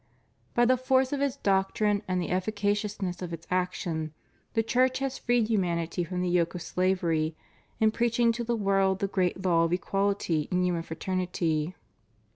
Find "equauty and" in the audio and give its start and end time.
9.69-10.65